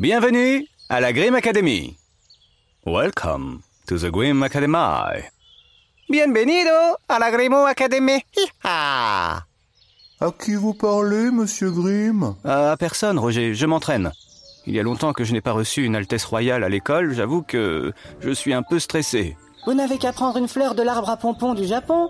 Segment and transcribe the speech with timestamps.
[0.00, 1.94] Bienvenue à la Grim Academy.
[2.86, 5.28] Welcome to the Grim Academy.
[6.08, 8.24] Bienvenido a la Grimo Academy.
[8.34, 9.44] Hi-ha.
[10.22, 12.34] À qui vous parlez, monsieur Grimm?
[12.44, 14.10] À personne, Roger, je m'entraîne.
[14.64, 17.42] Il y a longtemps que je n'ai pas reçu une Altesse royale à l'école, j'avoue
[17.42, 19.36] que je suis un peu stressé.
[19.66, 22.08] Vous n'avez qu'à prendre une fleur de l'arbre à pompons du Japon.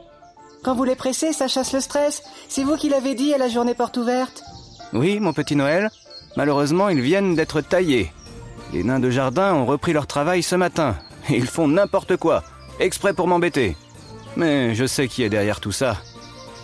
[0.63, 2.23] Quand vous les pressez, ça chasse le stress.
[2.49, 4.45] C'est vous qui l'avez dit à la journée porte ouverte.
[4.93, 5.91] Oui, mon petit Noël,
[6.41, 8.11] malheureusement, ils viennent d'être taillés.
[8.73, 10.96] Les nains de jardin ont repris leur travail ce matin.
[11.29, 12.43] Ils font n'importe quoi,
[12.79, 13.77] exprès pour m'embêter.
[14.37, 15.99] Mais je sais qui est derrière tout ça.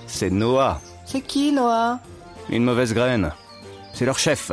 [0.07, 2.01] C'est Noah, C'est qui, Noah?
[2.49, 3.33] Une mauvaise graine.
[3.93, 4.51] C'est leur chef,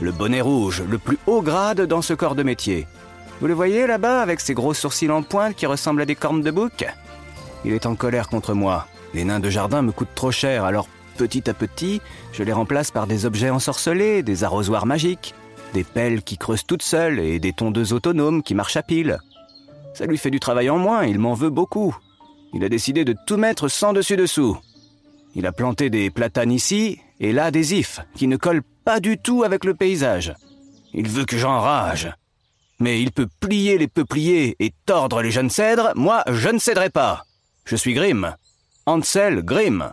[0.00, 2.88] le bonnet rouge, le plus haut grade dans ce corps de métier.
[3.40, 6.42] Vous le voyez là-bas avec ses gros sourcils en pointe qui ressemblent à des cornes
[6.42, 6.84] de bouc?
[7.64, 8.88] Il est en colère contre moi.
[9.14, 12.00] Les nains de jardin me coûtent trop cher, alors petit à petit,
[12.32, 15.34] je les remplace par des objets ensorcelés, des arrosoirs magiques,
[15.74, 19.18] des pelles qui creusent toutes seules et des tondeuses autonomes qui marchent à pile.
[19.94, 21.96] Ça lui fait du travail en moins, il m'en veut beaucoup.
[22.54, 24.58] Il a décidé de tout mettre sans dessus-dessous.
[25.34, 29.18] Il a planté des platanes ici et là des ifs qui ne collent pas du
[29.18, 30.34] tout avec le paysage.
[30.94, 32.12] Il veut que j'enrage.
[32.78, 36.90] Mais il peut plier les peupliers et tordre les jeunes cèdres, moi je ne céderai
[36.90, 37.24] pas.
[37.64, 38.34] Je suis Grimm.
[38.86, 39.92] Ansel Grimm.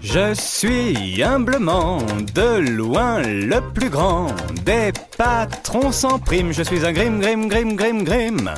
[0.00, 1.98] Je suis humblement
[2.34, 4.28] de loin le plus grand
[4.64, 6.52] des patrons sans prime.
[6.52, 8.54] Je suis un Grimm, Grimm, Grimm, Grimm, Grimm.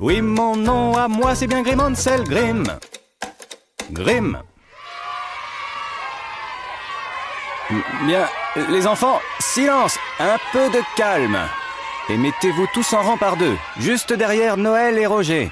[0.00, 2.64] Oui, mon nom à moi c'est bien Grimm Ansel Grimm.
[3.92, 4.38] Grimm.
[8.04, 8.26] Bien,
[8.68, 11.38] les enfants, silence, un peu de calme.
[12.08, 15.50] Et mettez-vous tous en rang par deux, juste derrière Noël et Roger.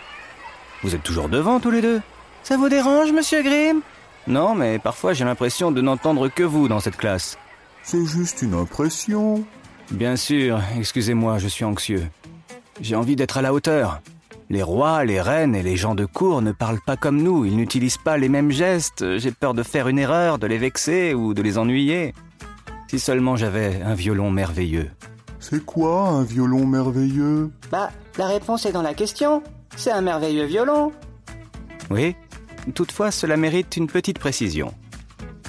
[0.82, 2.02] Vous êtes toujours devant tous les deux?
[2.42, 3.80] Ça vous dérange, monsieur Grimm
[4.26, 7.38] Non, mais parfois j'ai l'impression de n'entendre que vous dans cette classe.
[7.82, 9.44] C'est juste une impression.
[9.90, 12.06] Bien sûr, excusez-moi, je suis anxieux.
[12.80, 14.00] J'ai envie d'être à la hauteur.
[14.48, 17.56] Les rois, les reines et les gens de cour ne parlent pas comme nous, ils
[17.56, 21.34] n'utilisent pas les mêmes gestes, j'ai peur de faire une erreur, de les vexer ou
[21.34, 22.14] de les ennuyer.
[22.88, 24.90] Si seulement j'avais un violon merveilleux.
[25.38, 27.50] C'est quoi un violon merveilleux?
[27.70, 29.42] Bah, la réponse est dans la question.
[29.76, 30.92] C'est un merveilleux violon.
[31.88, 32.16] Oui,
[32.74, 34.74] toutefois cela mérite une petite précision.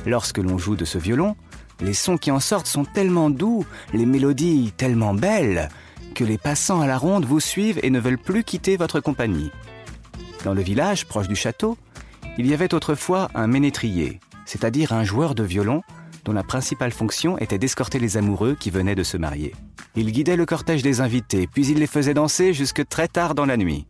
[0.05, 1.35] Lorsque l'on joue de ce violon,
[1.81, 5.69] les sons qui en sortent sont tellement doux, les mélodies tellement belles,
[6.15, 9.51] que les passants à la ronde vous suivent et ne veulent plus quitter votre compagnie.
[10.43, 11.77] Dans le village proche du château,
[12.37, 15.81] il y avait autrefois un ménétrier, c'est-à-dire un joueur de violon
[16.25, 19.53] dont la principale fonction était d'escorter les amoureux qui venaient de se marier.
[19.95, 23.45] Il guidait le cortège des invités, puis il les faisait danser jusque très tard dans
[23.45, 23.85] la nuit.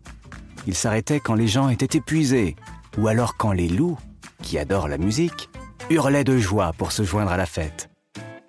[0.68, 2.56] Il s'arrêtait quand les gens étaient épuisés,
[2.98, 3.98] ou alors quand les loups,
[4.42, 5.50] qui adorent la musique,
[5.90, 7.90] hurlaient de joie pour se joindre à la fête.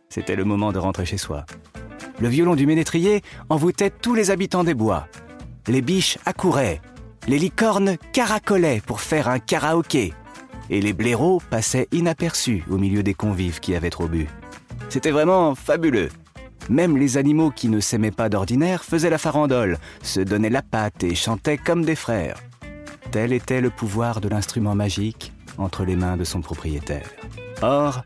[0.08, 1.46] C'était le moment de rentrer chez soi.
[2.20, 5.06] Le violon du ménétrier envoûtait tous les habitants des bois.
[5.68, 6.80] Les biches accouraient,
[7.28, 10.12] les licornes caracolaient pour faire un karaoké,
[10.70, 14.28] et les blaireaux passaient inaperçus au milieu des convives qui avaient trop bu.
[14.88, 16.10] C'était vraiment fabuleux.
[16.68, 21.02] Même les animaux qui ne s'aimaient pas d'ordinaire faisaient la farandole, se donnaient la patte
[21.02, 22.36] et chantaient comme des frères.
[23.12, 27.10] Tel était le pouvoir de l'instrument magique entre les mains de son propriétaire.
[27.60, 28.04] Or,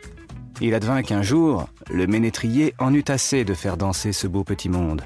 [0.60, 4.68] il advint qu'un jour, le ménétrier en eut assez de faire danser ce beau petit
[4.68, 5.02] monde.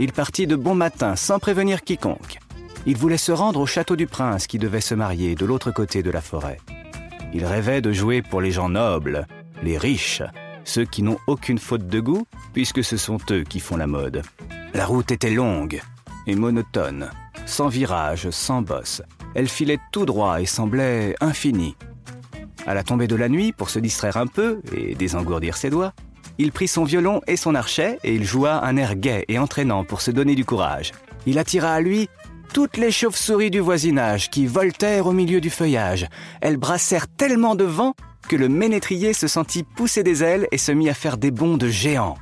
[0.00, 2.38] Il partit de bon matin sans prévenir quiconque.
[2.86, 6.02] Il voulait se rendre au château du prince qui devait se marier de l'autre côté
[6.02, 6.58] de la forêt.
[7.34, 9.26] Il rêvait de jouer pour les gens nobles,
[9.62, 10.22] les riches,
[10.64, 14.22] ceux qui n'ont aucune faute de goût, puisque ce sont eux qui font la mode.
[14.72, 15.82] La route était longue
[16.26, 17.10] et monotone,
[17.44, 19.02] sans virage, sans bosse.
[19.34, 21.76] Elle filait tout droit et semblait infinie.
[22.66, 25.92] À la tombée de la nuit, pour se distraire un peu et désengourdir ses doigts,
[26.38, 29.84] il prit son violon et son archet et il joua un air gai et entraînant
[29.84, 30.92] pour se donner du courage.
[31.26, 32.08] Il attira à lui
[32.52, 36.08] toutes les chauves-souris du voisinage qui voltèrent au milieu du feuillage.
[36.40, 37.94] Elles brassèrent tellement de vent
[38.28, 41.56] que le ménétrier se sentit pousser des ailes et se mit à faire des bonds
[41.56, 42.16] de géant.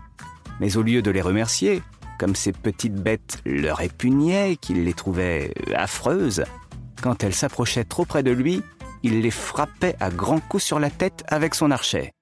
[0.61, 1.83] Mais au lieu de les remercier,
[2.19, 6.45] comme ces petites bêtes leur répugnaient et qu'il les trouvait affreuses,
[7.03, 8.63] quand elles s'approchaient trop près de lui,
[9.03, 12.13] il les frappait à grands coups sur la tête avec son archet,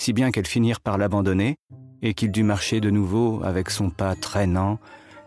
[0.00, 1.56] si bien qu'elles finirent par l'abandonner
[2.00, 4.78] et qu'il dut marcher de nouveau avec son pas traînant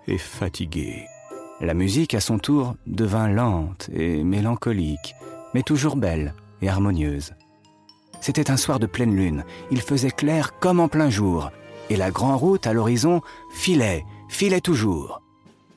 [0.07, 1.05] et fatigué.
[1.59, 5.15] La musique, à son tour, devint lente et mélancolique,
[5.53, 7.33] mais toujours belle et harmonieuse.
[8.21, 11.51] C'était un soir de pleine lune, il faisait clair comme en plein jour,
[11.89, 15.21] et la grande route à l'horizon filait, filait toujours.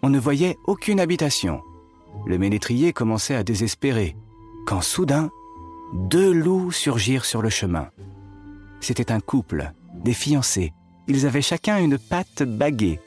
[0.02, 1.62] On ne voyait aucune habitation.
[2.26, 4.16] Le ménétrier commençait à désespérer,
[4.66, 5.30] quand soudain,
[5.94, 7.88] deux loups surgirent sur le chemin.
[8.80, 10.72] C'était un couple, des fiancés.
[11.08, 13.00] Ils avaient chacun une patte baguée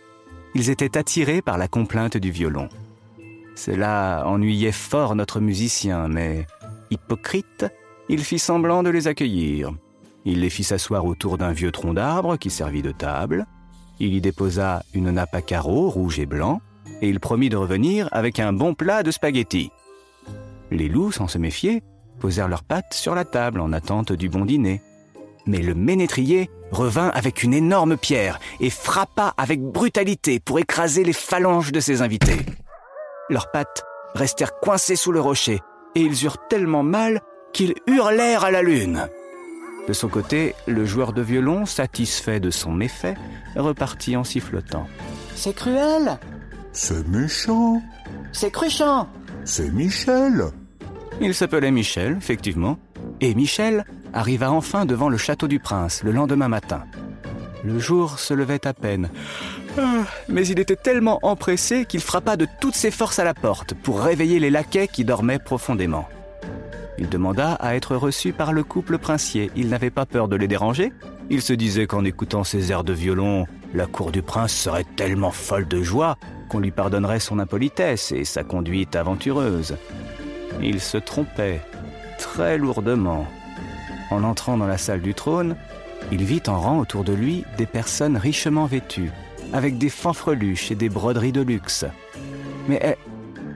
[0.56, 2.70] ils étaient attirés par la complainte du violon.
[3.56, 6.46] Cela ennuyait fort notre musicien, mais,
[6.92, 7.66] hypocrite,
[8.10, 9.72] il fit semblant de les accueillir.
[10.26, 13.46] Il les fit s'asseoir autour d'un vieux tronc d'arbre qui servit de table.
[14.00, 16.62] Il y déposa une nappe à carreaux rouge et blanc,
[17.04, 19.72] et il promit de revenir avec un bon plat de spaghettis.
[20.72, 21.84] Les loups, sans se méfier,
[22.22, 24.82] posèrent leurs pattes sur la table en attente du bon dîner.
[25.46, 31.12] Mais le ménétrier revint avec une énorme pierre et frappa avec brutalité pour écraser les
[31.12, 32.40] phalanges de ses invités.
[33.30, 33.84] Leurs pattes
[34.16, 35.60] restèrent coincées sous le rocher
[35.96, 37.20] et ils eurent tellement mal
[37.52, 39.10] qu'ils hurlèrent à la lune.
[39.90, 43.16] De son côté, le joueur de violon, satisfait de son méfait,
[43.58, 44.88] repartit en sifflotant.
[45.36, 46.18] C'est cruel
[46.74, 47.82] C'est méchant
[48.32, 49.08] C'est cruchant
[49.46, 50.46] C'est Michel
[51.22, 52.80] Il s'appelait Michel, effectivement,
[53.22, 56.84] et Michel arriva enfin devant le château du prince le lendemain matin.
[57.64, 59.10] Le jour se levait à peine.
[59.78, 63.76] Ah, mais il était tellement empressé qu'il frappa de toutes ses forces à la porte
[63.76, 66.08] pour réveiller les laquais qui dormaient profondément.
[66.98, 69.52] Il demanda à être reçu par le couple princier.
[69.56, 70.92] Il n'avait pas peur de les déranger.
[71.30, 75.32] Il se disait qu'en écoutant ses airs de violon, la cour du prince serait tellement
[75.32, 76.18] folle de joie
[76.50, 79.76] qu'on lui pardonnerait son impolitesse et sa conduite aventureuse.
[80.62, 81.62] Il se trompait
[82.20, 83.28] très lourdement.
[84.12, 85.56] En entrant dans la salle du trône,
[86.12, 89.12] il vit en rang autour de lui des personnes richement vêtues,
[89.52, 91.86] avec des fanfreluches et des broderies de luxe.
[92.68, 92.98] Mais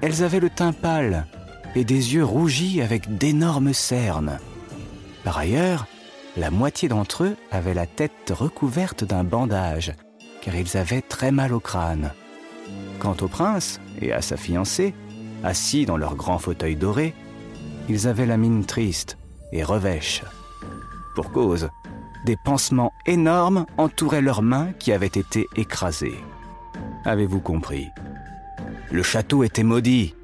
[0.01, 1.27] elles avaient le teint pâle
[1.75, 4.39] et des yeux rougis avec d'énormes cernes.
[5.23, 5.85] Par ailleurs,
[6.37, 9.93] la moitié d'entre eux avaient la tête recouverte d'un bandage,
[10.55, 12.11] ils avaient très mal au crâne.
[12.99, 14.93] Quant au prince et à sa fiancée,
[15.43, 17.13] assis dans leur grand fauteuil doré,
[17.89, 19.17] ils avaient la mine triste
[19.51, 20.23] et revêche.
[21.15, 21.69] Pour cause,
[22.25, 26.19] des pansements énormes entouraient leurs mains qui avaient été écrasées.
[27.05, 27.87] Avez-vous compris?
[28.91, 30.15] Le château était maudit.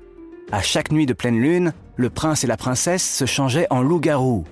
[0.52, 4.46] À chaque nuit de pleine lune, le prince et la princesse se changeaient en loups-garous.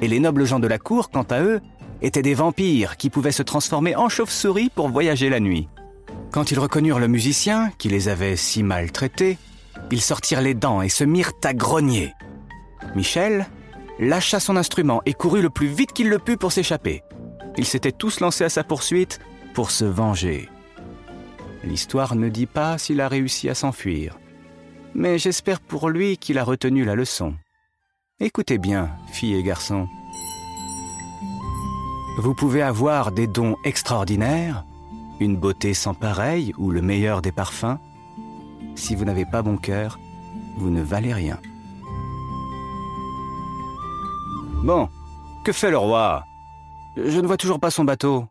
[0.00, 1.60] Et les nobles gens de la cour, quant à eux,
[2.02, 5.68] étaient des vampires qui pouvaient se transformer en chauves-souris pour voyager la nuit.
[6.30, 9.38] Quand ils reconnurent le musicien, qui les avait si mal traités,
[9.90, 12.12] ils sortirent les dents et se mirent à grogner.
[12.94, 13.46] Michel
[13.98, 17.02] lâcha son instrument et courut le plus vite qu'il le put pour s'échapper.
[17.56, 19.20] Ils s'étaient tous lancés à sa poursuite
[19.54, 20.48] pour se venger.
[21.64, 24.18] L'histoire ne dit pas s'il a réussi à s'enfuir,
[24.94, 27.34] mais j'espère pour lui qu'il a retenu la leçon.
[28.18, 29.88] Écoutez bien, filles et garçons.
[32.18, 34.64] Vous pouvez avoir des dons extraordinaires,
[35.18, 37.78] une beauté sans pareille ou le meilleur des parfums.
[38.74, 39.98] Si vous n'avez pas bon cœur,
[40.58, 41.38] vous ne valez rien.
[44.62, 44.88] Bon,
[45.44, 46.24] que fait le roi?
[46.96, 48.26] Je ne vois toujours pas son bateau.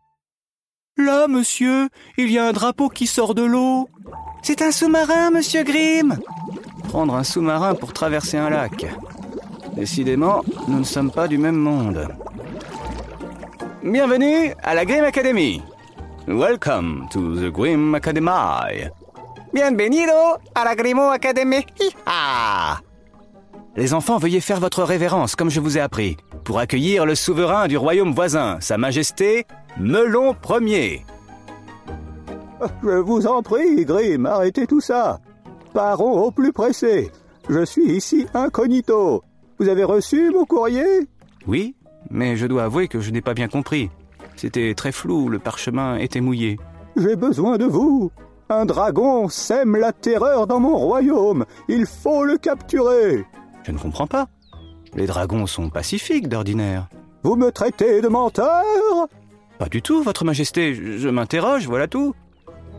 [0.96, 3.88] Là, monsieur, il y a un drapeau qui sort de l'eau.
[4.42, 6.18] C'est un sous-marin, monsieur Grimm.
[6.84, 8.86] Prendre un sous-marin pour traverser un lac.
[9.74, 12.08] Décidément, nous ne sommes pas du même monde.
[13.84, 15.60] Bienvenue à la Grimm Academy.
[16.28, 18.88] Welcome to the Grimm Academy.
[19.52, 21.66] Bienvenido a la Grimm Academy.
[23.74, 27.66] Les enfants, veuillez faire votre révérence, comme je vous ai appris, pour accueillir le souverain
[27.66, 29.46] du royaume voisin, Sa Majesté
[29.78, 31.04] Melon Ier.
[32.84, 35.18] Je vous en prie, Grim, arrêtez tout ça.
[35.74, 37.10] Partons au plus pressé.
[37.48, 39.24] Je suis ici incognito.
[39.58, 41.08] Vous avez reçu mon courrier?
[41.48, 41.74] Oui,
[42.12, 43.90] mais je dois avouer que je n'ai pas bien compris.
[44.36, 46.58] C'était très flou, le parchemin était mouillé.
[46.96, 48.12] J'ai besoin de vous.
[48.48, 51.46] Un dragon sème la terreur dans mon royaume.
[51.68, 53.24] Il faut le capturer.
[53.62, 54.28] Je ne comprends pas.
[54.94, 56.88] Les dragons sont pacifiques d'ordinaire.
[57.22, 58.62] Vous me traitez de menteur?
[59.58, 60.74] Pas du tout, Votre Majesté.
[60.74, 62.14] Je, m'interroge, voilà tout.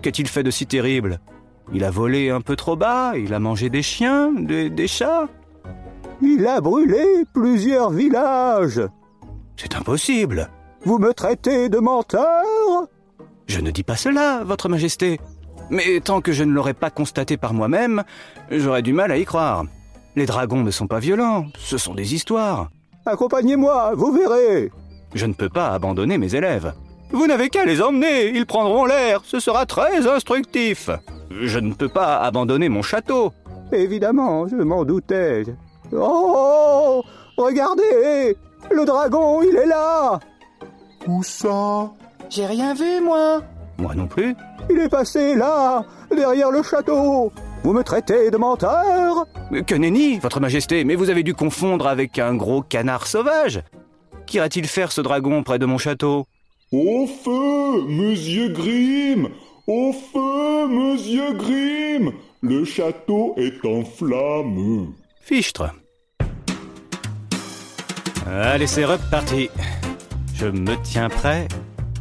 [0.01, 1.19] Qu'a-t-il fait de si terrible?
[1.73, 5.27] Il a volé un peu trop bas, il a mangé des chiens, des, des chats.
[6.21, 8.81] Il a brûlé plusieurs villages.
[9.57, 10.49] C'est impossible.
[10.85, 12.43] Vous me traitez de menteur
[13.47, 15.19] Je ne dis pas cela, Votre Majesté.
[15.69, 18.03] Mais tant que je ne l'aurais pas constaté par moi-même,
[18.51, 19.63] j'aurais du mal à y croire.
[20.15, 22.69] Les dragons ne sont pas violents, ce sont des histoires.
[23.05, 24.71] Accompagnez-moi, vous verrez.
[25.15, 26.73] Je ne peux pas abandonner mes élèves.
[27.11, 30.89] Vous n'avez qu'à les emmener, ils prendront l'air, ce sera très instructif.
[31.31, 33.31] Je ne peux pas abandonner mon château.
[33.71, 35.43] Évidemment, je m'en doutais.
[35.91, 37.03] Oh
[37.37, 38.37] Regardez
[38.75, 40.19] Le dragon, il est là
[41.07, 41.91] Où ça?
[42.29, 43.41] J'ai rien vu, moi.
[43.77, 44.35] Moi non plus.
[44.69, 47.31] Il est passé là, derrière le château.
[47.63, 49.25] Vous me traitez de menteur
[49.67, 53.61] Que nenni, votre majesté, mais vous avez dû confondre avec un gros canard sauvage.
[54.25, 56.25] Qu'ira-t-il faire ce dragon près de mon château?
[56.71, 59.29] Au feu, monsieur Grimm
[59.67, 62.11] Au feu, monsieur Grimm
[62.41, 64.93] Le château est en flammes.
[65.21, 65.69] Fichtre.
[68.25, 69.49] Allez, c'est reparti.
[70.35, 71.47] Je me tiens prêt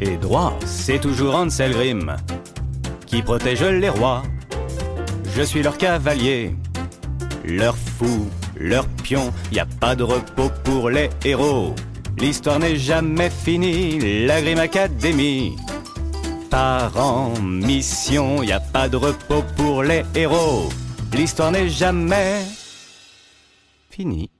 [0.01, 0.59] et droit.
[0.65, 2.17] C'est toujours Ansel Grimm
[3.07, 4.23] qui protège les rois.
[5.37, 6.57] Je suis leur cavalier,
[7.45, 9.33] leur fou, leur pion.
[9.53, 11.75] Y a pas de repos pour les héros.
[12.19, 14.25] L'histoire n'est jamais finie.
[14.27, 15.57] La Grimm Academy.
[16.51, 20.69] Par en mission, y a pas de repos pour les héros.
[21.15, 22.43] L'histoire n'est jamais
[23.91, 24.32] finie.